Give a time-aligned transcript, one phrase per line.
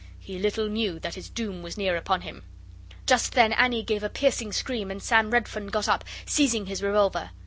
[0.19, 2.41] He little knew that his doom was near upon him.
[3.05, 7.29] Just then Annie gave a piercing scream, and Sam Redfern got up, seizing his revolver.